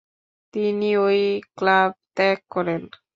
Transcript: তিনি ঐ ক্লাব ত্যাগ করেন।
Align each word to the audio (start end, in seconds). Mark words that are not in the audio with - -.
তিনি 0.53 0.89
ঐ 0.97 1.07
ক্লাব 1.57 1.91
ত্যাগ 2.15 2.37
করেন। 2.49 2.81